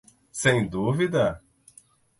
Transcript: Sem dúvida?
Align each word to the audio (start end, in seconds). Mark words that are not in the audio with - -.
Sem 0.39 0.65
dúvida? 0.77 1.29